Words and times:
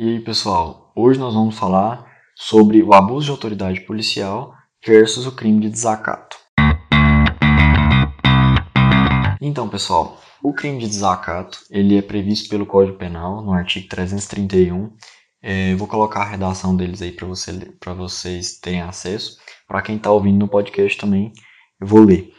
E 0.00 0.10
aí, 0.10 0.20
pessoal, 0.20 0.92
hoje 0.94 1.18
nós 1.18 1.34
vamos 1.34 1.58
falar 1.58 2.06
sobre 2.36 2.80
o 2.84 2.94
abuso 2.94 3.24
de 3.24 3.30
autoridade 3.32 3.80
policial 3.80 4.54
versus 4.86 5.26
o 5.26 5.34
crime 5.34 5.58
de 5.58 5.68
desacato. 5.68 6.36
Então, 9.40 9.68
pessoal, 9.68 10.20
o 10.40 10.52
crime 10.52 10.78
de 10.78 10.86
desacato 10.86 11.58
ele 11.68 11.98
é 11.98 12.00
previsto 12.00 12.48
pelo 12.48 12.64
Código 12.64 12.96
Penal 12.96 13.42
no 13.42 13.52
artigo 13.52 13.88
331. 13.88 14.92
É, 15.42 15.74
vou 15.74 15.88
colocar 15.88 16.20
a 16.20 16.30
redação 16.30 16.76
deles 16.76 17.02
aí 17.02 17.10
para 17.10 17.26
você, 17.26 17.52
vocês 17.96 18.60
terem 18.60 18.82
acesso. 18.82 19.36
Para 19.66 19.82
quem 19.82 19.96
está 19.96 20.12
ouvindo 20.12 20.38
no 20.38 20.46
podcast 20.46 20.96
também, 20.96 21.32
eu 21.80 21.88
vou 21.88 22.04
ler. 22.04 22.32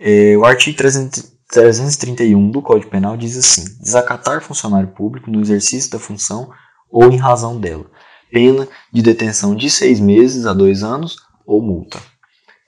É, 0.00 0.36
o 0.36 0.44
artigo 0.44 0.76
300, 0.76 1.32
331 1.48 2.50
do 2.50 2.60
Código 2.60 2.90
Penal 2.90 3.16
diz 3.16 3.36
assim: 3.36 3.62
desacatar 3.80 4.42
funcionário 4.42 4.88
público 4.88 5.30
no 5.30 5.40
exercício 5.40 5.92
da 5.92 6.00
função 6.00 6.50
ou 6.94 7.10
em 7.10 7.16
razão 7.16 7.58
dela, 7.58 7.90
pena 8.30 8.68
de 8.92 9.02
detenção 9.02 9.56
de 9.56 9.68
seis 9.68 9.98
meses 9.98 10.46
a 10.46 10.54
dois 10.54 10.84
anos 10.84 11.16
ou 11.44 11.60
multa. 11.60 12.00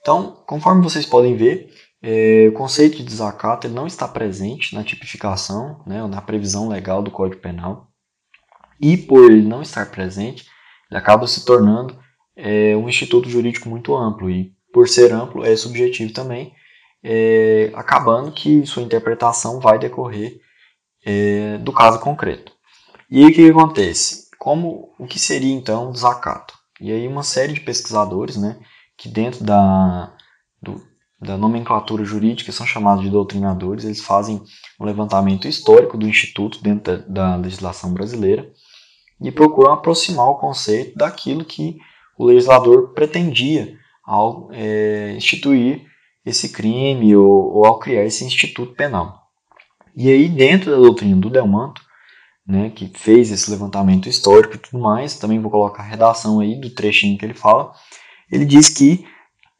Então, 0.01 0.43
conforme 0.45 0.83
vocês 0.83 1.05
podem 1.05 1.37
ver, 1.37 1.73
é, 2.03 2.47
o 2.49 2.51
conceito 2.51 2.97
de 2.97 3.03
desacato 3.03 3.69
não 3.69 3.87
está 3.87 4.05
presente 4.05 4.75
na 4.75 4.83
tipificação, 4.83 5.81
né, 5.87 6.05
na 6.07 6.21
previsão 6.21 6.67
legal 6.67 7.01
do 7.01 7.09
Código 7.09 7.41
Penal, 7.41 7.87
e 8.81 8.97
por 8.97 9.31
ele 9.31 9.47
não 9.47 9.61
estar 9.61 9.89
presente, 9.89 10.45
ele 10.91 10.99
acaba 10.99 11.25
se 11.25 11.45
tornando 11.45 11.97
é, 12.35 12.75
um 12.75 12.89
instituto 12.89 13.29
jurídico 13.29 13.69
muito 13.69 13.95
amplo, 13.95 14.29
e 14.29 14.51
por 14.73 14.89
ser 14.89 15.13
amplo, 15.13 15.45
é 15.45 15.55
subjetivo 15.55 16.11
também, 16.11 16.53
é, 17.01 17.71
acabando 17.73 18.33
que 18.33 18.65
sua 18.65 18.83
interpretação 18.83 19.61
vai 19.61 19.79
decorrer 19.79 20.37
é, 21.05 21.57
do 21.59 21.71
caso 21.71 22.01
concreto. 22.01 22.56
E 23.09 23.23
aí 23.23 23.31
o 23.31 23.33
que 23.33 23.49
acontece? 23.49 24.27
Como 24.37 24.93
o 24.99 25.07
que 25.07 25.17
seria 25.17 25.53
então 25.53 25.89
o 25.89 25.91
desacato? 25.93 26.53
E 26.79 26.91
aí 26.91 27.07
uma 27.07 27.23
série 27.23 27.53
de 27.53 27.61
pesquisadores, 27.61 28.37
né, 28.37 28.59
que 28.97 29.07
dentro 29.07 29.43
da, 29.43 30.13
do, 30.61 30.81
da 31.19 31.37
nomenclatura 31.37 32.03
jurídica 32.03 32.51
são 32.51 32.65
chamados 32.65 33.03
de 33.03 33.09
doutrinadores, 33.09 33.85
eles 33.85 34.01
fazem 34.01 34.41
um 34.79 34.85
levantamento 34.85 35.47
histórico 35.47 35.97
do 35.97 36.07
instituto 36.07 36.61
dentro 36.61 36.97
da, 37.07 37.35
da 37.35 37.35
legislação 37.37 37.93
brasileira 37.93 38.51
e 39.21 39.31
procuram 39.31 39.73
aproximar 39.73 40.27
o 40.29 40.37
conceito 40.37 40.97
daquilo 40.97 41.45
que 41.45 41.77
o 42.17 42.25
legislador 42.25 42.93
pretendia 42.93 43.77
ao 44.03 44.49
é, 44.51 45.13
instituir 45.15 45.85
esse 46.25 46.49
crime 46.49 47.15
ou, 47.15 47.55
ou, 47.55 47.65
ao 47.65 47.79
criar 47.79 48.03
esse 48.03 48.25
instituto 48.25 48.73
penal. 48.73 49.23
E 49.95 50.09
aí, 50.09 50.27
dentro 50.27 50.71
da 50.71 50.77
doutrina 50.77 51.15
do 51.15 51.29
Delmanto, 51.29 51.81
né, 52.47 52.69
que 52.69 52.91
fez 52.95 53.31
esse 53.31 53.51
levantamento 53.51 54.07
histórico 54.07 54.55
e 54.55 54.57
tudo 54.57 54.79
mais, 54.79 55.15
também 55.15 55.39
vou 55.39 55.51
colocar 55.51 55.83
a 55.83 55.87
redação 55.87 56.39
aí 56.39 56.55
do 56.55 56.69
trechinho 56.69 57.17
que 57.17 57.25
ele 57.25 57.33
fala, 57.33 57.73
ele 58.31 58.45
diz 58.45 58.69
que 58.69 59.05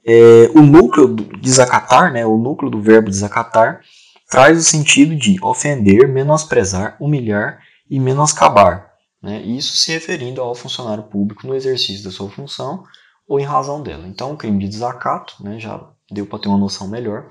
é, 0.06 0.50
o 0.56 0.62
núcleo 0.62 1.08
do 1.08 1.38
desacatar, 1.38 2.14
né, 2.14 2.26
o 2.26 2.38
núcleo 2.38 2.72
do 2.72 2.82
verbo 2.82 3.10
desacatar, 3.10 3.82
traz 4.30 4.58
o 4.58 4.64
sentido 4.64 5.16
de 5.16 5.38
ofender, 5.44 6.08
menosprezar, 6.08 6.96
humilhar 7.00 7.60
e 7.90 8.00
menoscabar. 8.00 8.94
Né, 9.22 9.42
isso 9.42 9.76
se 9.76 9.92
referindo 9.92 10.42
ao 10.42 10.56
funcionário 10.56 11.04
público 11.04 11.46
no 11.46 11.56
exercício 11.56 12.04
da 12.04 12.12
sua 12.12 12.30
função 12.30 12.84
ou 13.28 13.40
em 13.40 13.44
razão 13.44 13.84
dela. 13.84 14.08
Então, 14.08 14.32
o 14.32 14.38
crime 14.38 14.60
de 14.60 14.70
desacato, 14.70 15.36
né, 15.44 15.60
já 15.60 15.86
deu 16.10 16.26
para 16.26 16.40
ter 16.40 16.48
uma 16.48 16.58
noção 16.58 16.88
melhor, 16.88 17.30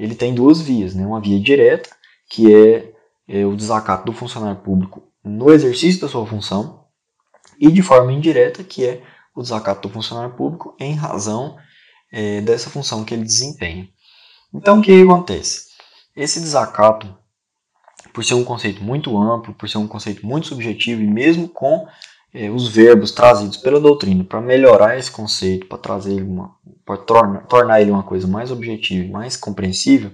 ele 0.00 0.14
tem 0.14 0.34
duas 0.34 0.60
vias, 0.60 0.94
né? 0.94 1.06
uma 1.06 1.20
via 1.20 1.38
direta, 1.38 1.90
que 2.30 2.52
é, 2.52 2.92
é, 3.30 3.46
o 3.46 3.54
desacato 3.54 4.04
do 4.04 4.12
funcionário 4.12 4.60
público 4.60 5.04
no 5.24 5.52
exercício 5.52 6.00
da 6.00 6.08
sua 6.08 6.26
função, 6.26 6.84
e 7.60 7.70
de 7.70 7.80
forma 7.80 8.12
indireta, 8.12 8.64
que 8.64 8.84
é 8.84 9.02
o 9.34 9.42
desacato 9.42 9.86
do 9.86 9.94
funcionário 9.94 10.34
público 10.34 10.74
em 10.80 10.94
razão 10.94 11.56
é, 12.10 12.40
dessa 12.40 12.68
função 12.68 13.04
que 13.04 13.14
ele 13.14 13.22
desempenha. 13.22 13.88
Então, 14.52 14.80
o 14.80 14.82
que 14.82 15.02
acontece? 15.02 15.68
Esse 16.16 16.40
desacato, 16.40 17.14
por 18.12 18.24
ser 18.24 18.34
um 18.34 18.42
conceito 18.42 18.82
muito 18.82 19.16
amplo, 19.16 19.54
por 19.54 19.68
ser 19.68 19.78
um 19.78 19.86
conceito 19.86 20.26
muito 20.26 20.48
subjetivo, 20.48 21.02
e 21.02 21.06
mesmo 21.06 21.48
com 21.48 21.86
é, 22.34 22.50
os 22.50 22.66
verbos 22.66 23.12
trazidos 23.12 23.58
pela 23.58 23.78
doutrina 23.78 24.24
para 24.24 24.40
melhorar 24.40 24.98
esse 24.98 25.10
conceito, 25.10 25.66
para 25.66 25.78
trazer 25.78 26.26
para 26.84 26.96
tornar, 26.96 27.46
tornar 27.46 27.80
ele 27.80 27.90
uma 27.90 28.02
coisa 28.02 28.26
mais 28.26 28.50
objetiva 28.50 29.04
e 29.04 29.10
mais 29.10 29.36
compreensível, 29.36 30.12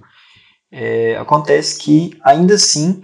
é, 0.71 1.15
acontece 1.17 1.79
que 1.79 2.17
ainda 2.23 2.55
assim 2.55 3.01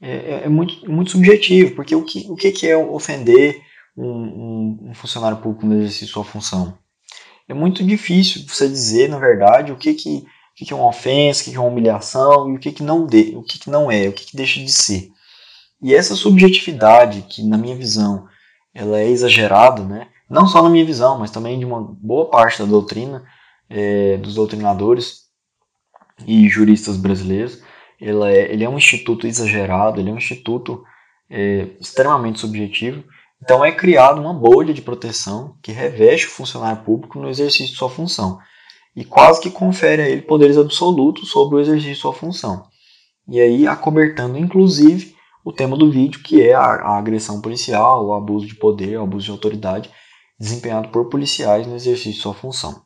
é, 0.00 0.10
é, 0.10 0.42
é, 0.44 0.48
muito, 0.48 0.90
muito 0.90 1.10
subjetivo, 1.10 1.74
porque 1.74 1.94
o 1.94 2.04
que, 2.04 2.26
o 2.30 2.34
que 2.34 2.66
é 2.66 2.76
ofender 2.76 3.60
um, 3.96 4.06
um, 4.06 4.78
um 4.90 4.94
funcionário 4.94 5.38
público 5.38 5.66
no 5.66 5.74
exercício 5.74 6.06
de 6.06 6.12
sua 6.12 6.24
função? 6.24 6.78
É 7.48 7.52
muito 7.52 7.84
difícil 7.84 8.44
você 8.46 8.68
dizer, 8.68 9.08
na 9.08 9.18
verdade, 9.18 9.72
o 9.72 9.76
que, 9.76 9.92
que, 9.92 10.18
o 10.18 10.64
que, 10.64 10.72
é 10.72 10.76
uma 10.76 10.88
ofensa, 10.88 11.42
o 11.42 11.44
que, 11.44 11.50
que 11.50 11.56
é 11.56 11.60
uma 11.60 11.68
humilhação 11.68 12.50
e 12.50 12.56
o 12.56 12.58
que, 12.58 12.72
que 12.72 12.82
não 12.82 13.06
de, 13.06 13.36
o 13.36 13.42
que, 13.42 13.58
que 13.58 13.68
não 13.68 13.90
é, 13.90 14.08
o 14.08 14.12
que, 14.12 14.26
que 14.26 14.36
deixa 14.36 14.60
de 14.60 14.70
ser. 14.70 15.10
E 15.82 15.94
essa 15.94 16.14
subjetividade, 16.14 17.22
que 17.28 17.42
na 17.42 17.58
minha 17.58 17.74
visão 17.74 18.28
ela 18.72 19.00
é 19.00 19.08
exagerada, 19.08 19.82
né? 19.84 20.08
não 20.28 20.46
só 20.46 20.62
na 20.62 20.70
minha 20.70 20.84
visão, 20.84 21.18
mas 21.18 21.32
também 21.32 21.58
de 21.58 21.64
uma 21.64 21.82
boa 21.82 22.30
parte 22.30 22.60
da 22.60 22.64
doutrina, 22.64 23.24
é, 23.68 24.16
dos 24.18 24.34
doutrinadores 24.34 25.29
e 26.26 26.48
juristas 26.48 26.96
brasileiros. 26.96 27.62
Ela 28.00 28.30
é, 28.30 28.52
ele 28.52 28.64
é 28.64 28.68
um 28.68 28.78
instituto 28.78 29.26
exagerado, 29.26 30.00
ele 30.00 30.10
é 30.10 30.12
um 30.12 30.18
instituto 30.18 30.82
é, 31.28 31.68
extremamente 31.80 32.40
subjetivo. 32.40 33.04
Então 33.42 33.64
é 33.64 33.72
criada 33.72 34.20
uma 34.20 34.34
bolha 34.34 34.74
de 34.74 34.82
proteção 34.82 35.56
que 35.62 35.72
reveste 35.72 36.26
o 36.26 36.30
funcionário 36.30 36.82
público 36.82 37.18
no 37.18 37.28
exercício 37.28 37.72
de 37.72 37.78
sua 37.78 37.88
função 37.88 38.38
e 38.94 39.04
quase 39.04 39.40
que 39.40 39.50
confere 39.50 40.02
a 40.02 40.08
ele 40.08 40.22
poderes 40.22 40.58
absolutos 40.58 41.30
sobre 41.30 41.56
o 41.56 41.60
exercício 41.60 41.94
de 41.94 42.00
sua 42.00 42.12
função. 42.12 42.66
E 43.28 43.40
aí 43.40 43.66
acobertando 43.66 44.36
inclusive 44.36 45.14
o 45.44 45.52
tema 45.52 45.76
do 45.76 45.90
vídeo, 45.90 46.22
que 46.22 46.42
é 46.42 46.52
a, 46.52 46.60
a 46.60 46.98
agressão 46.98 47.40
policial, 47.40 48.06
o 48.06 48.14
abuso 48.14 48.46
de 48.46 48.54
poder, 48.54 48.98
o 48.98 49.02
abuso 49.02 49.26
de 49.26 49.30
autoridade 49.30 49.90
desempenhado 50.38 50.88
por 50.88 51.08
policiais 51.08 51.66
no 51.66 51.76
exercício 51.76 52.12
de 52.12 52.18
sua 52.18 52.34
função. 52.34 52.82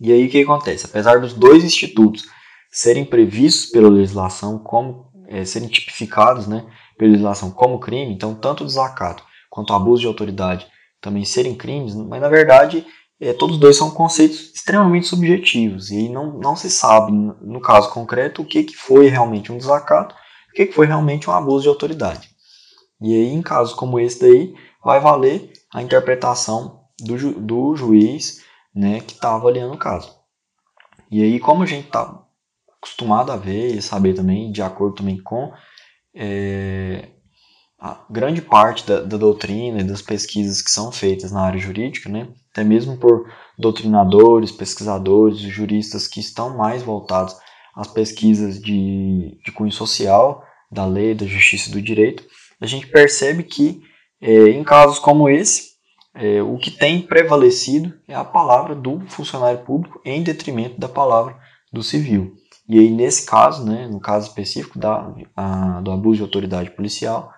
E 0.00 0.12
aí 0.12 0.26
o 0.26 0.30
que 0.30 0.42
acontece? 0.42 0.86
Apesar 0.86 1.20
dos 1.20 1.32
dois 1.32 1.62
institutos 1.62 2.26
serem 2.74 3.04
previstos 3.04 3.70
pela 3.70 3.88
legislação 3.88 4.58
como 4.58 5.06
é, 5.28 5.44
serem 5.44 5.68
tipificados, 5.68 6.48
né, 6.48 6.66
pela 6.98 7.12
legislação 7.12 7.50
como 7.52 7.78
crime, 7.78 8.12
então 8.12 8.34
tanto 8.34 8.64
desacato 8.64 9.22
quanto 9.48 9.72
abuso 9.72 10.00
de 10.00 10.08
autoridade 10.08 10.66
também 11.00 11.24
serem 11.24 11.54
crimes, 11.54 11.94
mas 11.94 12.20
na 12.20 12.28
verdade 12.28 12.84
é, 13.20 13.32
todos 13.32 13.58
dois 13.58 13.76
são 13.76 13.92
conceitos 13.92 14.52
extremamente 14.52 15.06
subjetivos 15.06 15.92
e 15.92 16.08
não, 16.08 16.36
não 16.38 16.56
se 16.56 16.68
sabe, 16.68 17.12
no 17.12 17.60
caso 17.60 17.90
concreto, 17.90 18.42
o 18.42 18.44
que, 18.44 18.64
que 18.64 18.74
foi 18.76 19.06
realmente 19.06 19.52
um 19.52 19.56
desacato 19.56 20.14
o 20.50 20.52
que 20.54 20.72
foi 20.72 20.86
realmente 20.86 21.28
um 21.28 21.32
abuso 21.32 21.62
de 21.62 21.68
autoridade. 21.68 22.28
E 23.00 23.12
aí, 23.12 23.32
em 23.32 23.42
casos 23.42 23.74
como 23.74 23.98
esse 23.98 24.20
daí, 24.20 24.54
vai 24.84 25.00
valer 25.00 25.52
a 25.72 25.82
interpretação 25.82 26.80
do, 27.00 27.18
ju 27.18 27.32
do 27.32 27.74
juiz 27.74 28.42
né, 28.74 29.00
que 29.00 29.14
está 29.14 29.34
avaliando 29.34 29.74
o 29.74 29.78
caso. 29.78 30.16
E 31.10 31.22
aí, 31.22 31.40
como 31.40 31.64
a 31.64 31.66
gente 31.66 31.86
está 31.86 32.23
acostumado 32.84 33.32
a 33.32 33.36
ver 33.36 33.74
e 33.74 33.80
saber 33.80 34.12
também, 34.12 34.52
de 34.52 34.60
acordo 34.60 34.96
também 34.96 35.18
com 35.18 35.50
é, 36.14 37.08
a 37.80 38.04
grande 38.10 38.42
parte 38.42 38.86
da, 38.86 39.00
da, 39.00 39.16
doutrina 39.16 39.80
e 39.80 39.84
das 39.84 40.02
pesquisas 40.02 40.60
que 40.60 40.70
são 40.70 40.92
feitas 40.92 41.32
na 41.32 41.40
área 41.40 41.58
jurídica, 41.58 42.10
né, 42.10 42.28
até 42.52 42.62
mesmo 42.62 42.98
por 42.98 43.26
doutrinadores, 43.58 44.52
pesquisadores, 44.52 45.38
juristas 45.38 46.06
que 46.06 46.20
estão 46.20 46.56
mais 46.56 46.82
voltados 46.82 47.34
às 47.74 47.88
pesquisas 47.88 48.60
de, 48.60 49.38
de 49.44 49.50
cunho 49.50 49.72
social, 49.72 50.44
da 50.70 50.84
lei, 50.84 51.14
da 51.14 51.26
justiça 51.26 51.70
e 51.70 51.72
do 51.72 51.80
direito, 51.80 52.24
a 52.60 52.66
gente 52.66 52.86
percebe 52.86 53.42
que 53.42 53.82
é, 54.20 54.48
em 54.50 54.62
casos 54.62 54.98
como 54.98 55.28
esse, 55.28 55.74
é, 56.14 56.42
o 56.42 56.56
que 56.58 56.70
tem 56.70 57.02
prevalecido 57.02 57.92
é 58.06 58.14
a 58.14 58.24
palavra 58.24 58.74
do 58.74 59.00
funcionário 59.08 59.60
público 59.60 60.00
em 60.04 60.22
detrimento 60.22 60.78
da 60.78 60.88
palavra 60.88 61.36
do 61.72 61.82
civil. 61.82 62.36
E 62.66 62.78
aí, 62.78 62.90
nesse 62.90 63.26
caso, 63.26 63.64
né, 63.64 63.86
no 63.86 64.00
caso 64.00 64.28
específico 64.28 64.78
da, 64.78 65.12
a, 65.36 65.80
do 65.80 65.90
abuso 65.90 66.16
de 66.16 66.22
autoridade 66.22 66.70
policial, 66.70 67.32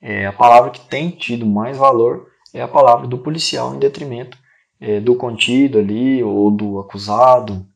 é, 0.00 0.26
a 0.26 0.32
palavra 0.32 0.70
que 0.70 0.80
tem 0.88 1.10
tido 1.10 1.44
mais 1.44 1.76
valor 1.76 2.26
é 2.54 2.62
a 2.62 2.68
palavra 2.68 3.06
do 3.06 3.18
policial 3.18 3.74
em 3.74 3.78
detrimento 3.78 4.38
é, 4.80 4.98
do 4.98 5.14
contido 5.14 5.78
ali, 5.78 6.22
ou 6.24 6.50
do 6.50 6.80
acusado, 6.80 7.66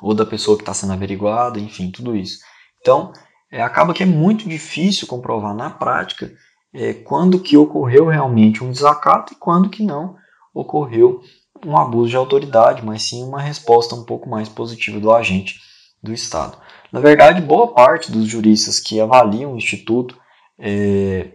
ou 0.00 0.12
da 0.12 0.26
pessoa 0.26 0.56
que 0.56 0.62
está 0.62 0.74
sendo 0.74 0.92
averiguada, 0.92 1.58
enfim, 1.58 1.90
tudo 1.90 2.16
isso. 2.16 2.40
Então, 2.80 3.12
é, 3.50 3.62
acaba 3.62 3.94
que 3.94 4.02
é 4.02 4.06
muito 4.06 4.48
difícil 4.48 5.06
comprovar 5.06 5.54
na 5.54 5.70
prática 5.70 6.30
é, 6.74 6.92
quando 6.92 7.40
que 7.40 7.56
ocorreu 7.56 8.06
realmente 8.06 8.62
um 8.62 8.70
desacato 8.70 9.32
e 9.32 9.36
quando 9.36 9.70
que 9.70 9.82
não 9.82 10.16
ocorreu 10.52 11.22
um 11.64 11.76
abuso 11.76 12.10
de 12.10 12.16
autoridade, 12.16 12.84
mas 12.84 13.02
sim 13.02 13.24
uma 13.24 13.40
resposta 13.40 13.94
um 13.94 14.04
pouco 14.04 14.28
mais 14.28 14.48
positiva 14.48 15.00
do 15.00 15.12
agente 15.12 15.60
do 16.02 16.12
Estado. 16.12 16.58
Na 16.92 17.00
verdade, 17.00 17.40
boa 17.40 17.74
parte 17.74 18.10
dos 18.10 18.26
juristas 18.26 18.80
que 18.80 19.00
avaliam 19.00 19.52
o 19.52 19.56
Instituto 19.56 20.16
é, 20.58 21.32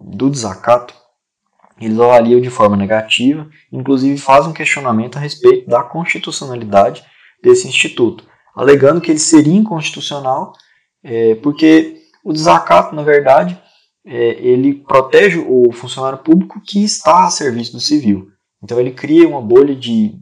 do 0.00 0.28
desacato, 0.28 0.94
eles 1.80 1.98
avaliam 1.98 2.40
de 2.40 2.50
forma 2.50 2.76
negativa, 2.76 3.48
inclusive 3.70 4.18
fazem 4.18 4.50
um 4.50 4.54
questionamento 4.54 5.16
a 5.16 5.20
respeito 5.20 5.68
da 5.68 5.82
constitucionalidade 5.82 7.04
desse 7.42 7.66
instituto, 7.66 8.24
alegando 8.54 9.00
que 9.00 9.10
ele 9.10 9.18
seria 9.18 9.54
inconstitucional 9.54 10.52
é, 11.02 11.34
porque 11.36 12.02
o 12.24 12.32
desacato, 12.32 12.94
na 12.94 13.02
verdade, 13.02 13.60
é, 14.06 14.14
ele 14.14 14.74
protege 14.74 15.38
o 15.38 15.72
funcionário 15.72 16.18
público 16.18 16.60
que 16.60 16.84
está 16.84 17.24
a 17.24 17.30
serviço 17.30 17.72
do 17.72 17.80
civil. 17.80 18.30
Então 18.62 18.78
ele 18.78 18.92
cria 18.92 19.28
uma 19.28 19.40
bolha 19.40 19.74
de, 19.74 20.14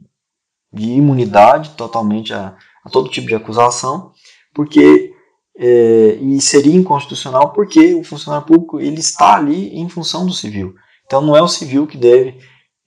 de 0.72 0.90
imunidade 0.92 1.70
totalmente 1.70 2.32
a, 2.32 2.56
a 2.84 2.90
todo 2.90 3.10
tipo 3.10 3.26
de 3.26 3.34
acusação, 3.34 4.12
porque 4.54 5.14
é, 5.56 6.18
e 6.20 6.40
seria 6.40 6.74
inconstitucional 6.74 7.52
porque 7.52 7.94
o 7.94 8.02
funcionário 8.02 8.46
público 8.46 8.80
ele 8.80 9.00
está 9.00 9.36
ali 9.36 9.76
em 9.76 9.88
função 9.88 10.24
do 10.24 10.32
civil. 10.32 10.74
Então 11.04 11.20
não 11.20 11.36
é 11.36 11.42
o 11.42 11.48
civil 11.48 11.86
que 11.86 11.98
deve 11.98 12.38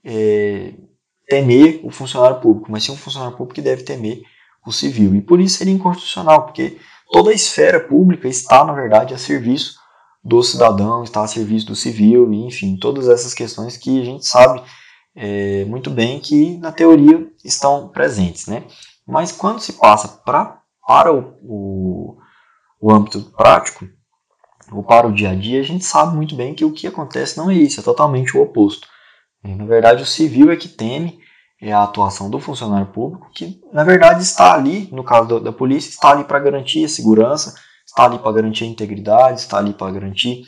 é, 0.03 0.73
temer 1.27 1.81
o 1.83 1.91
funcionário 1.91 2.39
público, 2.39 2.71
mas 2.71 2.83
sim 2.83 2.91
o 2.91 2.97
funcionário 2.97 3.37
público 3.37 3.55
que 3.55 3.61
deve 3.61 3.83
temer 3.83 4.21
o 4.65 4.71
civil. 4.71 5.13
E 5.15 5.21
por 5.21 5.39
isso 5.39 5.57
seria 5.57 5.73
inconstitucional, 5.73 6.45
porque 6.45 6.77
toda 7.11 7.31
a 7.31 7.33
esfera 7.33 7.79
pública 7.79 8.27
está, 8.27 8.63
na 8.63 8.73
verdade, 8.73 9.13
a 9.13 9.17
serviço 9.17 9.75
do 10.23 10.41
cidadão, 10.41 11.03
está 11.03 11.21
a 11.21 11.27
serviço 11.27 11.67
do 11.67 11.75
civil, 11.75 12.31
enfim, 12.33 12.77
todas 12.77 13.09
essas 13.09 13.33
questões 13.33 13.75
que 13.75 14.01
a 14.01 14.05
gente 14.05 14.25
sabe 14.25 14.63
é, 15.15 15.65
muito 15.65 15.89
bem 15.89 16.19
que 16.19 16.57
na 16.57 16.71
teoria 16.71 17.27
estão 17.43 17.89
presentes. 17.89 18.47
Né? 18.47 18.63
Mas 19.07 19.31
quando 19.31 19.59
se 19.59 19.73
passa 19.73 20.07
pra, 20.07 20.61
para 20.85 21.13
o, 21.13 21.37
o, 21.41 22.17
o 22.79 22.91
âmbito 22.91 23.21
prático, 23.37 23.87
ou 24.71 24.83
para 24.83 25.07
o 25.07 25.13
dia 25.13 25.31
a 25.31 25.35
dia, 25.35 25.59
a 25.59 25.63
gente 25.63 25.83
sabe 25.83 26.15
muito 26.15 26.35
bem 26.35 26.55
que 26.55 26.65
o 26.65 26.71
que 26.71 26.87
acontece 26.87 27.37
não 27.37 27.49
é 27.49 27.53
isso, 27.53 27.79
é 27.79 27.83
totalmente 27.83 28.35
o 28.35 28.41
oposto. 28.41 28.87
E, 29.43 29.53
na 29.53 29.65
verdade, 29.65 30.01
o 30.01 30.05
civil 30.05 30.51
é 30.51 30.55
que 30.55 30.69
teme 30.69 31.21
é 31.63 31.71
a 31.71 31.83
atuação 31.83 32.29
do 32.29 32.39
funcionário 32.39 32.87
público, 32.87 33.31
que 33.33 33.61
na 33.71 33.85
verdade 33.85 34.21
está 34.21 34.53
ali, 34.53 34.89
no 34.91 35.03
caso 35.03 35.39
da, 35.39 35.51
polícia, 35.51 35.89
está 35.89 36.11
ali 36.11 36.25
para 36.25 36.39
garantir 36.39 36.83
a 36.83 36.89
segurança, 36.89 37.55
está 37.85 38.03
ali 38.03 38.19
para 38.19 38.33
garantir 38.33 38.65
a 38.65 38.67
integridade, 38.67 39.39
está 39.39 39.59
ali 39.59 39.73
para 39.73 39.91
garantir 39.91 40.43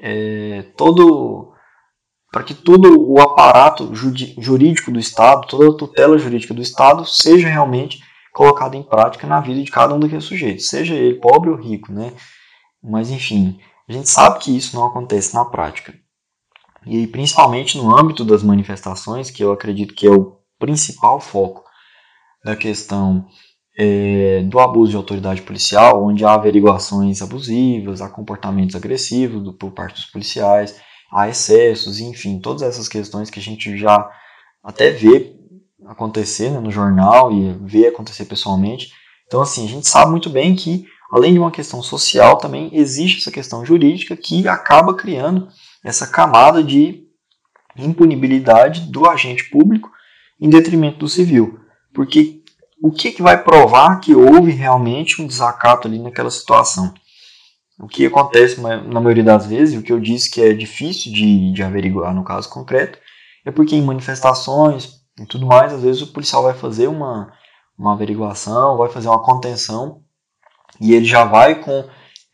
é, 0.00 0.62
todo. 0.76 1.51
Para 2.32 2.42
que 2.42 2.54
todo 2.54 2.98
o 2.98 3.20
aparato 3.20 3.94
jurídico 3.94 4.90
do 4.90 4.98
Estado, 4.98 5.46
toda 5.46 5.68
a 5.68 5.76
tutela 5.76 6.16
jurídica 6.16 6.54
do 6.54 6.62
Estado 6.62 7.04
seja 7.04 7.46
realmente 7.46 8.02
colocada 8.32 8.74
em 8.74 8.82
prática 8.82 9.26
na 9.26 9.38
vida 9.40 9.62
de 9.62 9.70
cada 9.70 9.94
um 9.94 10.00
daqueles 10.00 10.24
sujeitos, 10.24 10.68
seja 10.68 10.94
ele 10.94 11.20
pobre 11.20 11.50
ou 11.50 11.56
rico, 11.56 11.92
né? 11.92 12.14
Mas 12.82 13.10
enfim, 13.10 13.60
a 13.86 13.92
gente 13.92 14.08
sabe 14.08 14.38
que 14.38 14.56
isso 14.56 14.74
não 14.74 14.86
acontece 14.86 15.34
na 15.34 15.44
prática 15.44 15.92
e 16.86 17.06
principalmente 17.06 17.78
no 17.78 17.96
âmbito 17.96 18.24
das 18.24 18.42
manifestações, 18.42 19.30
que 19.30 19.44
eu 19.44 19.52
acredito 19.52 19.94
que 19.94 20.06
é 20.06 20.10
o 20.10 20.38
principal 20.58 21.20
foco 21.20 21.62
da 22.44 22.56
questão 22.56 23.26
é, 23.78 24.42
do 24.42 24.58
abuso 24.58 24.90
de 24.90 24.96
autoridade 24.96 25.42
policial, 25.42 26.04
onde 26.04 26.24
há 26.24 26.32
averiguações 26.32 27.22
abusivas, 27.22 28.00
há 28.00 28.08
comportamentos 28.08 28.74
agressivos 28.74 29.54
por 29.56 29.70
parte 29.70 29.94
dos 29.94 30.06
policiais, 30.06 30.80
há 31.12 31.28
excessos, 31.28 32.00
enfim, 32.00 32.38
todas 32.38 32.62
essas 32.62 32.88
questões 32.88 33.28
que 33.28 33.38
a 33.38 33.42
gente 33.42 33.76
já 33.76 34.10
até 34.64 34.90
vê 34.90 35.36
acontecer 35.86 36.50
né, 36.50 36.58
no 36.58 36.70
jornal 36.70 37.30
e 37.30 37.52
vê 37.64 37.86
acontecer 37.86 38.24
pessoalmente. 38.24 38.90
Então, 39.26 39.42
assim, 39.42 39.64
a 39.66 39.68
gente 39.68 39.86
sabe 39.86 40.10
muito 40.10 40.30
bem 40.30 40.54
que, 40.54 40.86
além 41.12 41.32
de 41.32 41.38
uma 41.38 41.50
questão 41.50 41.82
social, 41.82 42.38
também 42.38 42.70
existe 42.72 43.18
essa 43.18 43.30
questão 43.30 43.64
jurídica 43.64 44.16
que 44.16 44.48
acaba 44.48 44.94
criando 44.94 45.48
essa 45.84 46.06
camada 46.06 46.62
de 46.62 47.04
impunibilidade 47.76 48.82
do 48.90 49.08
agente 49.08 49.50
público 49.50 49.90
em 50.40 50.48
detrimento 50.48 50.98
do 50.98 51.08
civil. 51.08 51.58
Porque 51.92 52.42
o 52.82 52.90
que, 52.90 53.12
que 53.12 53.22
vai 53.22 53.42
provar 53.42 54.00
que 54.00 54.14
houve 54.14 54.50
realmente 54.50 55.20
um 55.20 55.26
desacato 55.26 55.86
ali 55.86 55.98
naquela 55.98 56.30
situação? 56.30 56.92
O 57.82 57.88
que 57.88 58.06
acontece 58.06 58.60
na 58.60 59.00
maioria 59.00 59.24
das 59.24 59.44
vezes, 59.44 59.76
o 59.76 59.82
que 59.82 59.92
eu 59.92 59.98
disse 59.98 60.30
que 60.30 60.40
é 60.40 60.54
difícil 60.54 61.12
de, 61.12 61.52
de 61.52 61.62
averiguar 61.64 62.14
no 62.14 62.22
caso 62.22 62.48
concreto, 62.48 62.96
é 63.44 63.50
porque 63.50 63.74
em 63.74 63.82
manifestações 63.82 65.02
e 65.18 65.26
tudo 65.26 65.46
mais, 65.46 65.72
às 65.72 65.82
vezes 65.82 66.00
o 66.00 66.12
policial 66.12 66.44
vai 66.44 66.54
fazer 66.54 66.86
uma, 66.86 67.32
uma 67.76 67.92
averiguação, 67.92 68.76
vai 68.76 68.88
fazer 68.88 69.08
uma 69.08 69.20
contenção 69.20 70.00
e 70.80 70.94
ele 70.94 71.04
já 71.04 71.24
vai 71.24 71.56
com 71.56 71.84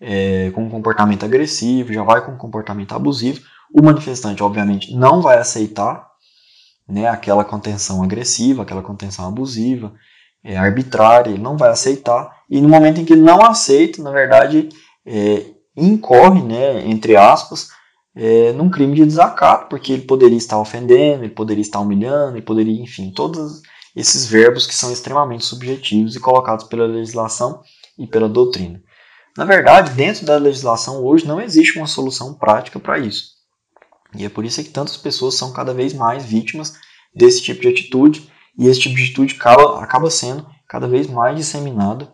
é, 0.00 0.50
com 0.52 0.64
um 0.64 0.70
comportamento 0.70 1.24
agressivo, 1.24 1.92
já 1.92 2.02
vai 2.02 2.24
com 2.24 2.32
um 2.32 2.38
comportamento 2.38 2.94
abusivo. 2.94 3.40
O 3.74 3.82
manifestante, 3.82 4.42
obviamente, 4.42 4.94
não 4.94 5.20
vai 5.20 5.38
aceitar 5.38 6.06
né, 6.86 7.08
aquela 7.08 7.44
contenção 7.44 8.02
agressiva, 8.02 8.62
aquela 8.62 8.82
contenção 8.82 9.26
abusiva, 9.26 9.92
é, 10.44 10.56
arbitrária, 10.56 11.30
ele 11.30 11.42
não 11.42 11.56
vai 11.56 11.70
aceitar. 11.70 12.30
E 12.48 12.60
no 12.60 12.68
momento 12.68 13.00
em 13.00 13.04
que 13.04 13.12
ele 13.12 13.22
não 13.22 13.44
aceita, 13.44 14.02
na 14.02 14.10
verdade, 14.10 14.68
é, 15.08 15.46
incorre, 15.74 16.42
né, 16.42 16.86
entre 16.86 17.16
aspas, 17.16 17.70
é, 18.14 18.52
num 18.52 18.68
crime 18.68 18.94
de 18.96 19.06
desacato, 19.06 19.68
porque 19.68 19.92
ele 19.92 20.02
poderia 20.02 20.36
estar 20.36 20.58
ofendendo, 20.58 21.24
ele 21.24 21.32
poderia 21.32 21.62
estar 21.62 21.80
humilhando, 21.80 22.36
ele 22.36 22.44
poderia, 22.44 22.82
enfim, 22.82 23.10
todos 23.10 23.62
esses 23.96 24.26
verbos 24.26 24.66
que 24.66 24.74
são 24.74 24.92
extremamente 24.92 25.44
subjetivos 25.44 26.14
e 26.14 26.20
colocados 26.20 26.66
pela 26.66 26.86
legislação 26.86 27.62
e 27.98 28.06
pela 28.06 28.28
doutrina. 28.28 28.82
Na 29.36 29.44
verdade, 29.44 29.92
dentro 29.92 30.26
da 30.26 30.36
legislação 30.36 31.02
hoje 31.04 31.26
não 31.26 31.40
existe 31.40 31.78
uma 31.78 31.86
solução 31.86 32.34
prática 32.34 32.78
para 32.78 32.98
isso. 32.98 33.38
E 34.16 34.24
é 34.24 34.28
por 34.28 34.44
isso 34.44 34.62
que 34.62 34.70
tantas 34.70 34.96
pessoas 34.96 35.34
são 35.34 35.52
cada 35.52 35.72
vez 35.72 35.92
mais 35.94 36.24
vítimas 36.24 36.74
desse 37.14 37.42
tipo 37.42 37.62
de 37.62 37.68
atitude, 37.68 38.30
e 38.58 38.66
esse 38.66 38.80
tipo 38.80 38.96
de 38.96 39.04
atitude 39.04 39.36
acaba, 39.36 39.82
acaba 39.82 40.10
sendo 40.10 40.46
cada 40.68 40.88
vez 40.88 41.06
mais 41.06 41.36
disseminado 41.36 42.10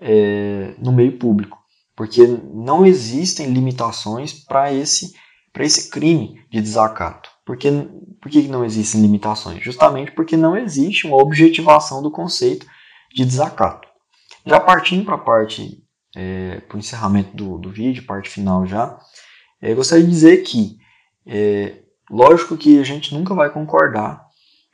é, 0.00 0.74
no 0.78 0.92
meio 0.92 1.18
público, 1.18 1.58
porque 2.00 2.26
não 2.54 2.86
existem 2.86 3.52
limitações 3.52 4.32
para 4.32 4.72
esse, 4.72 5.12
esse 5.58 5.90
crime 5.90 6.42
de 6.50 6.58
desacato. 6.58 7.28
Por 7.44 7.58
que, 7.58 7.70
por 8.18 8.30
que 8.30 8.48
não 8.48 8.64
existem 8.64 9.02
limitações? 9.02 9.62
Justamente 9.62 10.10
porque 10.12 10.34
não 10.34 10.56
existe 10.56 11.06
uma 11.06 11.18
objetivação 11.18 12.02
do 12.02 12.10
conceito 12.10 12.66
de 13.14 13.22
desacato. 13.22 13.86
Já 14.46 14.58
partindo 14.58 15.04
para 15.04 15.16
a 15.16 15.18
parte 15.18 15.84
é, 16.16 16.60
para 16.60 16.76
o 16.76 16.78
encerramento 16.78 17.36
do, 17.36 17.58
do 17.58 17.68
vídeo, 17.68 18.06
parte 18.06 18.30
final 18.30 18.64
já, 18.64 18.98
é, 19.60 19.74
gostaria 19.74 20.02
de 20.02 20.10
dizer 20.10 20.38
que, 20.38 20.78
é, 21.26 21.82
lógico 22.10 22.56
que 22.56 22.80
a 22.80 22.82
gente 22.82 23.12
nunca 23.12 23.34
vai 23.34 23.50
concordar 23.50 24.24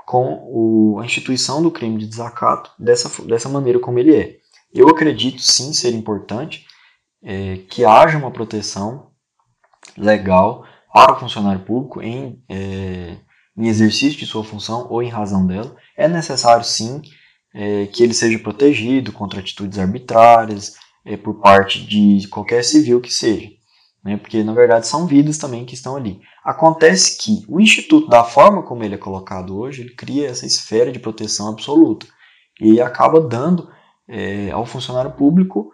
com 0.06 0.44
o, 0.46 1.00
a 1.00 1.04
instituição 1.04 1.60
do 1.60 1.72
crime 1.72 1.98
de 1.98 2.06
desacato 2.06 2.70
dessa, 2.78 3.20
dessa 3.24 3.48
maneira 3.48 3.80
como 3.80 3.98
ele 3.98 4.14
é. 4.14 4.36
Eu 4.72 4.88
acredito 4.88 5.42
sim 5.42 5.72
ser 5.72 5.92
importante 5.92 6.65
é, 7.22 7.58
que 7.68 7.84
haja 7.84 8.18
uma 8.18 8.30
proteção 8.30 9.10
legal 9.96 10.64
para 10.92 11.12
o 11.12 11.20
funcionário 11.20 11.64
público 11.64 12.02
em, 12.02 12.42
é, 12.48 13.16
em 13.56 13.68
exercício 13.68 14.18
de 14.18 14.26
sua 14.26 14.44
função 14.44 14.86
ou 14.90 15.02
em 15.02 15.08
razão 15.08 15.46
dela. 15.46 15.76
É 15.96 16.08
necessário 16.08 16.64
sim 16.64 17.02
é, 17.54 17.86
que 17.86 18.02
ele 18.02 18.14
seja 18.14 18.38
protegido 18.38 19.12
contra 19.12 19.40
atitudes 19.40 19.78
arbitrárias, 19.78 20.74
é, 21.04 21.16
por 21.16 21.40
parte 21.40 21.86
de 21.86 22.26
qualquer 22.28 22.64
civil 22.64 23.00
que 23.00 23.12
seja. 23.12 23.48
Né? 24.04 24.16
Porque, 24.16 24.42
na 24.42 24.52
verdade, 24.52 24.86
são 24.86 25.06
vidas 25.06 25.38
também 25.38 25.64
que 25.64 25.74
estão 25.74 25.96
ali. 25.96 26.20
Acontece 26.44 27.18
que 27.18 27.44
o 27.48 27.60
Instituto, 27.60 28.08
da 28.08 28.24
forma 28.24 28.62
como 28.62 28.82
ele 28.82 28.94
é 28.94 28.98
colocado 28.98 29.58
hoje, 29.58 29.82
ele 29.82 29.94
cria 29.94 30.28
essa 30.28 30.46
esfera 30.46 30.92
de 30.92 30.98
proteção 30.98 31.48
absoluta. 31.48 32.06
E 32.60 32.80
acaba 32.80 33.20
dando 33.20 33.68
é, 34.08 34.50
ao 34.50 34.64
funcionário 34.64 35.12
público 35.12 35.70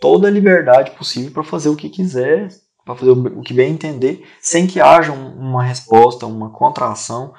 toda 0.00 0.28
a 0.28 0.30
liberdade 0.30 0.92
possível 0.92 1.30
para 1.32 1.44
fazer 1.44 1.68
o 1.68 1.76
que 1.76 1.88
quiser, 1.88 2.48
para 2.84 2.94
fazer 2.94 3.10
o 3.10 3.42
que 3.42 3.52
bem 3.52 3.72
entender, 3.72 4.24
sem 4.40 4.66
que 4.66 4.80
haja 4.80 5.12
uma 5.12 5.62
resposta, 5.62 6.26
uma 6.26 6.50
contração 6.50 7.34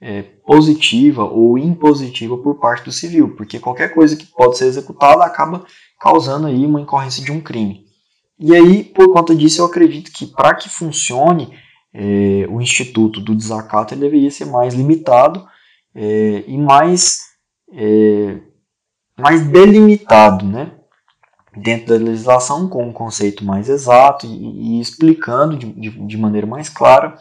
é, 0.00 0.22
positiva 0.44 1.24
ou 1.24 1.56
impositiva 1.56 2.36
por 2.36 2.58
parte 2.58 2.84
do 2.84 2.92
civil, 2.92 3.34
porque 3.36 3.60
qualquer 3.60 3.94
coisa 3.94 4.16
que 4.16 4.26
pode 4.26 4.58
ser 4.58 4.66
executada 4.66 5.24
acaba 5.24 5.64
causando 6.00 6.48
aí 6.48 6.66
uma 6.66 6.80
incorrência 6.80 7.24
de 7.24 7.30
um 7.30 7.40
crime. 7.40 7.84
E 8.38 8.54
aí, 8.54 8.82
por 8.82 9.12
conta 9.12 9.34
disso, 9.34 9.60
eu 9.60 9.66
acredito 9.66 10.10
que 10.10 10.26
para 10.26 10.54
que 10.54 10.68
funcione 10.68 11.56
é, 11.94 12.46
o 12.48 12.60
instituto 12.60 13.20
do 13.20 13.36
desacato, 13.36 13.94
ele 13.94 14.00
deveria 14.00 14.30
ser 14.30 14.46
mais 14.46 14.74
limitado 14.74 15.46
é, 15.94 16.44
e 16.48 16.58
mais, 16.58 17.20
é, 17.72 18.40
mais 19.16 19.46
delimitado, 19.46 20.44
né? 20.44 20.72
Dentro 21.56 21.88
da 21.88 22.04
legislação, 22.04 22.68
com 22.68 22.86
um 22.88 22.92
conceito 22.92 23.44
mais 23.44 23.68
exato 23.68 24.26
e, 24.26 24.78
e 24.78 24.80
explicando 24.80 25.56
de, 25.56 25.66
de, 25.72 25.90
de, 25.90 26.16
maneira 26.16 26.46
mais 26.46 26.68
clara 26.68 27.16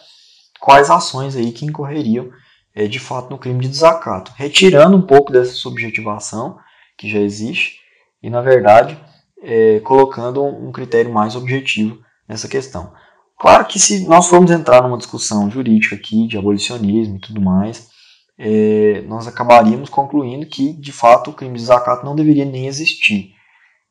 quais 0.60 0.90
ações 0.90 1.36
aí 1.36 1.52
que 1.52 1.66
incorreriam 1.66 2.30
é, 2.74 2.88
de 2.88 3.00
fato 3.00 3.30
no 3.30 3.38
crime 3.38 3.60
de 3.60 3.68
desacato, 3.68 4.32
retirando 4.36 4.96
um 4.96 5.02
pouco 5.02 5.32
dessa 5.32 5.54
subjetivação 5.54 6.58
que 6.98 7.10
já 7.10 7.20
existe 7.20 7.80
e, 8.24 8.30
na 8.30 8.42
verdade, 8.42 8.98
é, 9.42 9.80
colocando 9.82 10.44
um 10.44 10.72
critério 10.72 11.12
mais 11.12 11.36
objetivo 11.36 12.00
nessa 12.28 12.48
questão. 12.48 12.94
Claro 13.38 13.66
que 13.66 13.80
se 13.80 14.08
nós 14.08 14.28
formos 14.28 14.52
entrar 14.52 14.84
numa 14.84 14.98
discussão 14.98 15.50
jurídica 15.50 15.96
aqui 15.96 16.28
de 16.28 16.38
abolicionismo 16.38 17.18
e 17.18 17.20
tudo 17.20 17.42
mais, 17.42 17.90
é, 18.38 19.02
nós 19.08 19.28
acabaríamos 19.28 19.90
concluindo 19.90 20.46
que, 20.46 20.74
de 20.74 20.92
fato, 20.92 21.32
o 21.32 21.34
crime 21.34 21.56
de 21.56 21.62
desacato 21.62 22.06
não 22.06 22.16
deveria 22.16 22.46
nem 22.46 22.68
existir. 22.68 23.34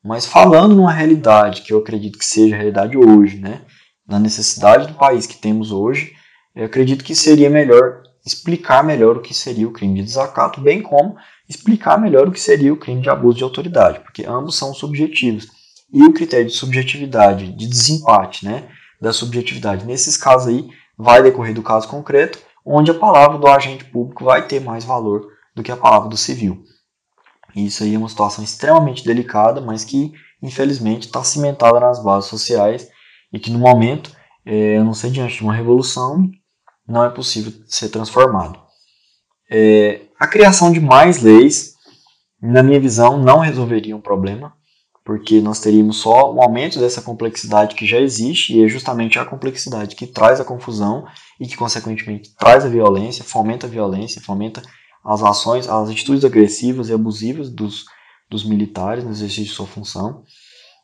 Mas 0.03 0.25
falando 0.25 0.75
numa 0.75 0.91
realidade 0.91 1.61
que 1.61 1.73
eu 1.73 1.79
acredito 1.79 2.17
que 2.17 2.25
seja 2.25 2.55
a 2.55 2.57
realidade 2.57 2.97
hoje, 2.97 3.37
né, 3.37 3.61
na 4.07 4.19
necessidade 4.19 4.87
do 4.87 4.95
país 4.95 5.27
que 5.27 5.37
temos 5.37 5.71
hoje, 5.71 6.13
eu 6.55 6.65
acredito 6.65 7.03
que 7.03 7.15
seria 7.15 7.49
melhor 7.49 8.01
explicar 8.25 8.83
melhor 8.83 9.17
o 9.17 9.21
que 9.21 9.33
seria 9.33 9.67
o 9.67 9.71
crime 9.71 9.95
de 9.95 10.03
desacato, 10.03 10.61
bem 10.61 10.81
como 10.81 11.15
explicar 11.49 11.99
melhor 11.99 12.27
o 12.27 12.31
que 12.31 12.39
seria 12.39 12.73
o 12.73 12.77
crime 12.77 13.01
de 13.01 13.09
abuso 13.09 13.37
de 13.37 13.43
autoridade, 13.43 13.99
porque 13.99 14.25
ambos 14.25 14.55
são 14.55 14.73
subjetivos. 14.73 15.47
E 15.91 16.03
o 16.03 16.13
critério 16.13 16.47
de 16.47 16.53
subjetividade, 16.53 17.51
de 17.51 17.67
desempate, 17.67 18.45
né, 18.45 18.69
da 18.99 19.11
subjetividade, 19.11 19.85
nesses 19.85 20.15
casos 20.15 20.47
aí, 20.47 20.69
vai 20.97 21.21
decorrer 21.23 21.53
do 21.53 21.63
caso 21.63 21.87
concreto, 21.87 22.39
onde 22.65 22.91
a 22.91 22.95
palavra 22.95 23.37
do 23.37 23.47
agente 23.47 23.85
público 23.85 24.23
vai 24.23 24.47
ter 24.47 24.61
mais 24.61 24.85
valor 24.85 25.27
do 25.55 25.63
que 25.63 25.71
a 25.71 25.77
palavra 25.77 26.09
do 26.09 26.17
civil. 26.17 26.63
Isso 27.55 27.83
aí 27.83 27.95
é 27.95 27.97
uma 27.97 28.09
situação 28.09 28.43
extremamente 28.43 29.03
delicada, 29.03 29.61
mas 29.61 29.83
que, 29.83 30.11
infelizmente, 30.41 31.07
está 31.07 31.23
cimentada 31.23 31.79
nas 31.79 32.01
bases 32.01 32.29
sociais 32.29 32.87
e 33.31 33.39
que, 33.39 33.51
no 33.51 33.59
momento, 33.59 34.11
é, 34.45 34.77
eu 34.77 34.83
não 34.83 34.93
sei, 34.93 35.11
diante 35.11 35.37
de 35.37 35.43
uma 35.43 35.53
revolução, 35.53 36.29
não 36.87 37.03
é 37.03 37.09
possível 37.09 37.51
ser 37.67 37.89
transformado. 37.89 38.59
É, 39.49 40.01
a 40.19 40.27
criação 40.27 40.71
de 40.71 40.79
mais 40.79 41.21
leis, 41.21 41.73
na 42.41 42.63
minha 42.63 42.79
visão, 42.79 43.17
não 43.17 43.39
resolveria 43.39 43.95
um 43.95 44.01
problema, 44.01 44.53
porque 45.03 45.41
nós 45.41 45.59
teríamos 45.59 45.97
só 45.97 46.33
um 46.33 46.41
aumento 46.41 46.79
dessa 46.79 47.01
complexidade 47.01 47.75
que 47.75 47.85
já 47.85 47.99
existe, 47.99 48.55
e 48.55 48.63
é 48.63 48.67
justamente 48.67 49.19
a 49.19 49.25
complexidade 49.25 49.95
que 49.95 50.07
traz 50.07 50.39
a 50.39 50.45
confusão 50.45 51.05
e 51.39 51.47
que, 51.47 51.57
consequentemente, 51.57 52.33
traz 52.37 52.65
a 52.65 52.69
violência, 52.69 53.23
fomenta 53.23 53.67
a 53.67 53.69
violência, 53.69 54.21
fomenta 54.21 54.61
as 55.03 55.23
ações, 55.23 55.67
as 55.67 55.89
atitudes 55.89 56.23
agressivas 56.23 56.89
e 56.89 56.93
abusivas 56.93 57.49
dos, 57.49 57.85
dos 58.29 58.43
militares 58.43 59.03
no 59.03 59.11
exercício 59.11 59.45
de 59.45 59.51
sua 59.51 59.67
função. 59.67 60.23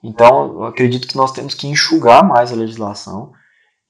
Então, 0.04 0.54
eu 0.54 0.64
acredito 0.66 1.08
que 1.08 1.18
nós 1.18 1.32
temos 1.32 1.54
que 1.54 1.68
enxugar 1.68 2.28
mais 2.28 2.52
a 2.52 2.56
legislação, 2.56 3.32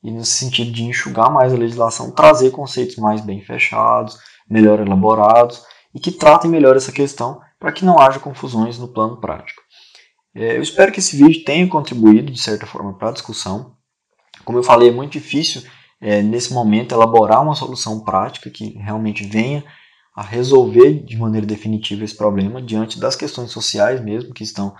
e 0.03 0.11
nesse 0.11 0.31
sentido 0.31 0.71
de 0.71 0.83
enxugar 0.83 1.31
mais 1.31 1.53
a 1.53 1.57
legislação, 1.57 2.11
trazer 2.11 2.51
conceitos 2.51 2.95
mais 2.97 3.21
bem 3.21 3.41
fechados, 3.41 4.17
melhor 4.49 4.79
elaborados 4.79 5.63
e 5.93 5.99
que 5.99 6.11
tratem 6.11 6.49
melhor 6.49 6.75
essa 6.75 6.91
questão 6.91 7.41
para 7.59 7.71
que 7.71 7.83
não 7.83 7.99
haja 7.99 8.19
confusões 8.19 8.77
no 8.77 8.87
plano 8.87 9.19
prático. 9.19 9.61
É, 10.35 10.55
eu 10.55 10.61
espero 10.61 10.91
que 10.91 10.99
esse 10.99 11.17
vídeo 11.17 11.43
tenha 11.43 11.67
contribuído 11.67 12.31
de 12.31 12.39
certa 12.39 12.67
forma 12.67 12.93
para 12.93 13.09
a 13.09 13.13
discussão. 13.13 13.75
Como 14.45 14.57
eu 14.57 14.63
falei, 14.63 14.89
é 14.89 14.91
muito 14.91 15.13
difícil 15.13 15.63
é, 15.99 16.21
nesse 16.21 16.53
momento 16.53 16.93
elaborar 16.93 17.41
uma 17.41 17.55
solução 17.55 17.99
prática 18.01 18.49
que 18.49 18.77
realmente 18.77 19.25
venha 19.25 19.63
a 20.17 20.23
resolver 20.23 21.03
de 21.03 21.15
maneira 21.15 21.45
definitiva 21.45 22.03
esse 22.03 22.17
problema 22.17 22.59
diante 22.59 22.99
das 22.99 23.15
questões 23.15 23.51
sociais 23.51 24.03
mesmo 24.03 24.33
que 24.33 24.43
estão 24.43 24.73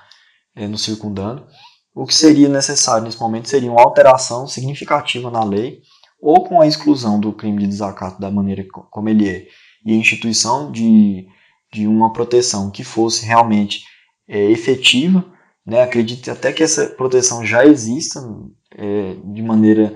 é, 0.55 0.67
nos 0.67 0.81
circundando. 0.83 1.45
O 1.93 2.07
que 2.07 2.15
seria 2.15 2.49
necessário 2.49 3.03
nesse 3.03 3.19
momento 3.19 3.47
seria 3.47 3.71
uma 3.71 3.83
alteração 3.83 4.47
significativa 4.47 5.29
na 5.29 5.43
lei 5.43 5.81
ou 6.19 6.43
com 6.43 6.59
a 6.59 6.65
exclusão 6.65 7.19
do 7.19 7.31
crime 7.31 7.59
de 7.59 7.67
desacato 7.67 8.19
da 8.19 8.31
maneira 8.31 8.65
como 8.89 9.09
ele 9.09 9.29
é 9.29 9.47
e 9.85 9.93
a 9.93 9.95
instituição 9.95 10.71
de, 10.71 11.27
de 11.71 11.85
uma 11.85 12.11
proteção 12.11 12.71
que 12.71 12.83
fosse 12.83 13.23
realmente 13.23 13.83
é, 14.27 14.49
efetiva, 14.49 15.23
né? 15.63 15.83
acredito 15.83 16.31
até 16.31 16.51
que 16.51 16.63
essa 16.63 16.87
proteção 16.87 17.45
já 17.45 17.63
exista 17.63 18.19
é, 18.75 19.15
de 19.23 19.43
maneira 19.43 19.95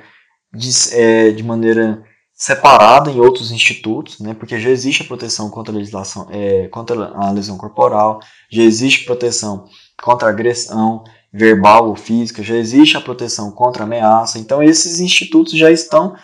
de, 0.54 0.70
é, 0.94 1.32
de 1.32 1.42
maneira 1.42 2.04
separada 2.42 3.12
em 3.12 3.20
outros 3.20 3.52
institutos, 3.52 4.20
né? 4.20 4.34
porque 4.34 4.60
já 4.60 4.72
existe 4.72 5.04
a 5.04 5.06
proteção 5.06 5.48
contra 5.52 5.72
a 5.72 5.78
legislação, 5.78 6.28
é, 6.32 6.68
contra 6.70 7.12
a 7.14 7.30
lesão 7.30 7.56
corporal, 7.56 8.20
já 8.50 8.64
existe 8.64 9.06
proteção 9.06 9.66
contra 10.02 10.28
agressão, 10.28 11.04
verbal 11.32 11.90
ou 11.90 11.96
física, 11.96 12.42
já 12.42 12.56
existe 12.56 12.98
a 12.98 13.02
proteção 13.02 13.52
contra 13.52 13.84
ameaça. 13.84 14.40
Então, 14.40 14.64
esses 14.64 15.00
institutos 15.00 15.54
já 15.56 15.70
estão 15.70 16.16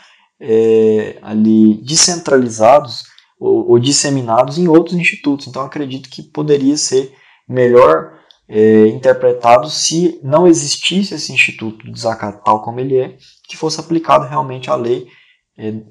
é, 0.41 1.19
ali 1.21 1.75
descentralizados 1.83 3.03
ou, 3.39 3.69
ou, 3.69 3.77
disseminados 3.77 4.57
em 4.57 4.67
outros 4.67 4.97
institutos. 4.97 5.45
Então, 5.45 5.61
acredito 5.61 6.09
que 6.09 6.23
poderia 6.23 6.77
ser 6.77 7.13
melhor 7.47 8.13
é, 8.49 8.87
interpretado 8.87 9.69
se 9.69 10.19
não 10.23 10.47
existisse 10.47 11.13
esse 11.13 11.31
instituto 11.31 11.85
de 11.85 11.91
desacato 11.91 12.43
tal 12.43 12.63
como 12.63 12.79
ele 12.79 12.97
é, 12.97 13.17
que 13.47 13.55
fosse 13.55 13.79
aplicado 13.79 14.25
realmente 14.27 14.71
a 14.71 14.75
lei 14.75 15.07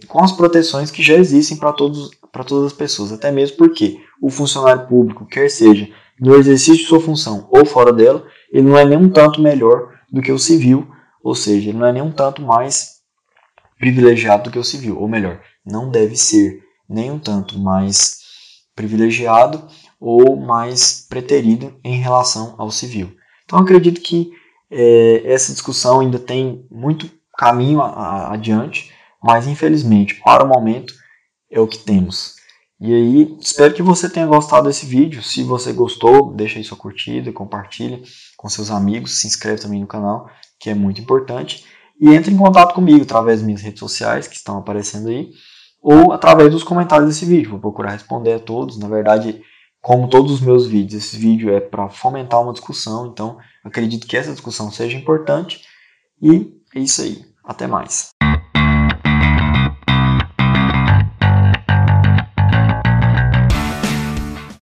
com 0.06 0.22
as 0.22 0.32
proteções 0.32 0.90
que 0.90 1.02
já 1.02 1.14
existem 1.14 1.56
para 1.56 1.72
todos 1.72 2.10
para 2.32 2.44
todas 2.44 2.66
as 2.66 2.72
pessoas, 2.72 3.12
até 3.12 3.30
mesmo 3.30 3.56
porque 3.56 3.98
o 4.20 4.28
funcionário 4.28 4.86
público, 4.86 5.24
quer 5.24 5.48
seja 5.48 5.88
no 6.20 6.34
exercício 6.34 6.76
de 6.76 6.84
sua 6.84 7.00
função 7.00 7.48
ou 7.50 7.64
fora 7.64 7.92
dela, 7.92 8.26
ele 8.52 8.68
não 8.68 8.76
é 8.76 8.84
nem 8.84 8.98
um 8.98 9.08
tanto 9.08 9.40
melhor 9.40 9.94
do 10.12 10.20
que 10.20 10.30
o 10.30 10.38
civil, 10.38 10.86
ou 11.22 11.34
seja, 11.34 11.70
ele 11.70 11.78
não 11.78 11.86
é 11.86 11.92
nem 11.92 12.02
um 12.02 12.12
tanto 12.12 12.42
mais 12.42 12.96
privilegiado 13.78 14.44
do 14.44 14.50
que 14.50 14.58
o 14.58 14.64
civil, 14.64 14.98
ou 14.98 15.08
melhor, 15.08 15.40
não 15.64 15.90
deve 15.90 16.16
ser 16.16 16.62
nem 16.88 17.10
um 17.10 17.18
tanto 17.18 17.58
mais 17.58 18.18
privilegiado 18.74 19.66
ou 19.98 20.36
mais 20.36 21.06
preterido 21.08 21.74
em 21.82 21.96
relação 21.96 22.54
ao 22.58 22.70
civil. 22.70 23.16
Então 23.44 23.58
acredito 23.58 24.00
que 24.00 24.30
é, 24.70 25.22
essa 25.24 25.52
discussão 25.52 26.00
ainda 26.00 26.18
tem 26.18 26.66
muito 26.70 27.10
caminho 27.36 27.80
a, 27.80 27.88
a, 27.88 28.34
adiante, 28.34 28.92
mas 29.22 29.46
infelizmente, 29.46 30.20
para 30.24 30.44
o 30.44 30.48
momento, 30.48 30.94
é 31.50 31.60
o 31.60 31.66
que 31.66 31.78
temos. 31.78 32.36
E 32.78 32.92
aí, 32.92 33.38
espero 33.40 33.72
que 33.72 33.82
você 33.82 34.08
tenha 34.08 34.26
gostado 34.26 34.68
desse 34.68 34.84
vídeo. 34.84 35.22
Se 35.22 35.42
você 35.42 35.72
gostou, 35.72 36.34
deixa 36.34 36.58
aí 36.58 36.64
sua 36.64 36.76
curtida, 36.76 37.32
compartilha 37.32 38.02
com 38.36 38.48
seus 38.48 38.70
amigos, 38.70 39.18
se 39.20 39.26
inscreve 39.26 39.62
também 39.62 39.80
no 39.80 39.86
canal, 39.86 40.28
que 40.60 40.68
é 40.68 40.74
muito 40.74 41.00
importante. 41.00 41.64
E 41.98 42.10
entre 42.10 42.32
em 42.32 42.36
contato 42.36 42.74
comigo 42.74 43.02
através 43.02 43.38
das 43.38 43.46
minhas 43.46 43.62
redes 43.62 43.80
sociais, 43.80 44.28
que 44.28 44.36
estão 44.36 44.58
aparecendo 44.58 45.08
aí, 45.08 45.30
ou 45.82 46.12
através 46.12 46.50
dos 46.50 46.62
comentários 46.62 47.08
desse 47.08 47.24
vídeo. 47.24 47.52
Vou 47.52 47.60
procurar 47.60 47.92
responder 47.92 48.34
a 48.34 48.38
todos. 48.38 48.76
Na 48.78 48.88
verdade, 48.88 49.40
como 49.80 50.08
todos 50.08 50.32
os 50.32 50.40
meus 50.40 50.66
vídeos, 50.66 51.04
esse 51.04 51.16
vídeo 51.16 51.50
é 51.54 51.60
para 51.60 51.88
fomentar 51.88 52.42
uma 52.42 52.52
discussão, 52.52 53.06
então 53.06 53.38
acredito 53.64 54.06
que 54.06 54.16
essa 54.16 54.32
discussão 54.32 54.70
seja 54.70 54.98
importante. 54.98 55.62
E 56.20 56.52
é 56.74 56.80
isso 56.80 57.00
aí. 57.00 57.24
Até 57.42 57.66
mais. 57.66 58.15